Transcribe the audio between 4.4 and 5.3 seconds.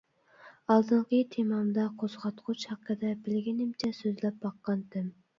باققانتىم.